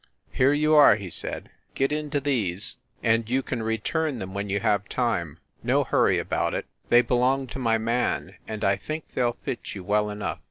"Here 0.31 0.51
you 0.51 0.73
are," 0.73 0.95
he 0.95 1.11
said. 1.11 1.51
"Get 1.75 1.91
into 1.91 2.19
these, 2.19 2.77
and 3.03 3.23
120 3.23 3.23
FIND 3.23 3.25
THE 3.27 3.33
WOMAN 3.33 3.33
you 3.35 3.43
can 3.43 3.63
return 3.63 4.17
them 4.17 4.33
when 4.33 4.49
you 4.49 4.59
have 4.59 4.89
time. 4.89 5.37
No 5.61 5.83
hurry 5.83 6.17
about 6.17 6.55
it. 6.55 6.65
They 6.89 7.03
belong 7.03 7.45
to 7.45 7.59
my 7.59 7.77
man, 7.77 8.33
and 8.47 8.63
I 8.63 8.77
think 8.77 9.13
they 9.13 9.21
ll 9.21 9.37
fit 9.43 9.75
you 9.75 9.83
well 9.83 10.09
enough. 10.09 10.39